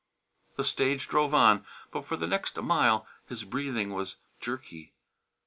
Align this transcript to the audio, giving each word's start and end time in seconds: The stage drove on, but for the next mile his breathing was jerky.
The 0.57 0.63
stage 0.63 1.07
drove 1.07 1.31
on, 1.31 1.63
but 1.91 2.05
for 2.07 2.17
the 2.17 2.25
next 2.25 2.57
mile 2.57 3.05
his 3.27 3.43
breathing 3.43 3.93
was 3.93 4.15
jerky. 4.39 4.93